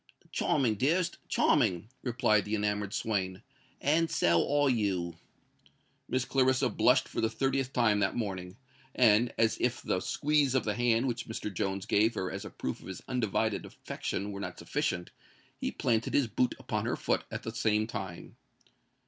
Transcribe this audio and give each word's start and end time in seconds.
"Charming, 0.31 0.73
dearest—charming!" 0.79 1.87
replied 2.01 2.43
the 2.43 2.55
enamoured 2.55 2.91
swain; 2.91 3.43
"and 3.79 4.09
so 4.09 4.51
are 4.63 4.67
you." 4.67 5.15
Miss 6.09 6.25
Clarissa 6.25 6.69
blushed 6.69 7.07
for 7.07 7.21
the 7.21 7.29
thirtieth 7.29 7.71
time 7.71 7.99
that 7.99 8.15
morning; 8.15 8.57
and, 8.95 9.31
as 9.37 9.57
if 9.61 9.79
the 9.83 9.99
squeeze 9.99 10.55
of 10.55 10.63
the 10.63 10.73
hand 10.73 11.07
which 11.07 11.27
Mr. 11.27 11.53
Jones 11.53 11.85
gave 11.85 12.15
her 12.15 12.31
as 12.31 12.45
a 12.45 12.49
proof 12.49 12.81
of 12.81 12.87
his 12.87 13.03
undivided 13.07 13.63
affection 13.63 14.31
were 14.31 14.39
not 14.39 14.57
sufficient, 14.57 15.11
he 15.59 15.69
planted 15.71 16.15
his 16.15 16.25
boot 16.25 16.55
upon 16.57 16.87
her 16.87 16.95
foot 16.95 17.23
at 17.29 17.43
the 17.43 17.53
same 17.53 17.85
time. 17.85 18.35